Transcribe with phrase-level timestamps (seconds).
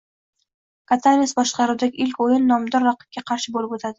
[0.91, 3.89] Katanes boshqaruvidagi ilk o‘yin nomdor raqibga qarshi bo‘lib o‘tadi